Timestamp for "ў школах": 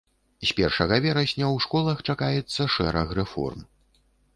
1.55-2.03